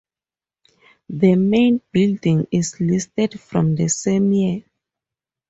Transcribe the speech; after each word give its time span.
The 1.09 1.35
main 1.35 1.79
building 1.91 2.47
is 2.49 2.79
listed 2.81 3.39
from 3.39 3.75
the 3.75 3.87
same 3.87 4.33
year. 4.33 4.63